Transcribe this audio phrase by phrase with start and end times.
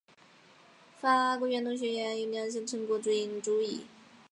[0.99, 3.67] 法国远东学院有两项成果最引人注目。